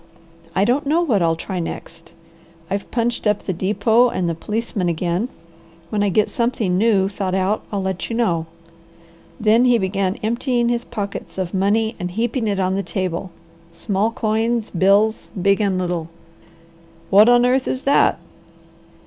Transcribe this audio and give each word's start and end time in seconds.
I 0.55 0.65
don't 0.65 0.87
know 0.87 1.03
what 1.03 1.21
I'll 1.21 1.35
try 1.35 1.59
next. 1.59 2.13
I've 2.71 2.89
punched 2.89 3.27
up 3.27 3.43
the 3.43 3.53
depot 3.53 4.09
and 4.09 4.27
the 4.27 4.33
policemen 4.33 4.89
again. 4.89 5.29
When 5.91 6.01
I 6.01 6.09
get 6.09 6.27
something 6.27 6.75
new 6.75 7.07
thought 7.07 7.35
out 7.35 7.63
I'll 7.71 7.83
let 7.83 8.09
you 8.09 8.15
know." 8.15 8.47
Then 9.39 9.65
he 9.65 9.77
began 9.77 10.15
emptying 10.23 10.69
his 10.69 10.85
pockets 10.85 11.37
of 11.37 11.53
money 11.53 11.95
and 11.99 12.09
heaping 12.09 12.47
it 12.47 12.59
on 12.59 12.73
the 12.73 12.81
table, 12.81 13.29
small 13.71 14.09
coins, 14.09 14.71
bills, 14.71 15.29
big 15.39 15.61
and 15.61 15.77
little. 15.77 16.09
"What 17.11 17.29
on 17.29 17.45
earth 17.45 17.67
is 17.67 17.83
that?" 17.83 18.17